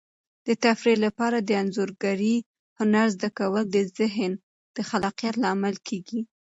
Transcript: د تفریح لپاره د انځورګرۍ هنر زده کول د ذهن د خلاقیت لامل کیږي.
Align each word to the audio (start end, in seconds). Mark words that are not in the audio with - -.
د 0.47 0.47
تفریح 0.65 0.97
لپاره 1.05 1.37
د 1.41 1.49
انځورګرۍ 1.61 2.35
هنر 2.79 3.05
زده 3.15 3.29
کول 3.39 3.63
د 3.71 3.77
ذهن 3.97 4.31
د 4.75 4.77
خلاقیت 4.89 5.35
لامل 5.43 5.75
کیږي. 5.87 6.21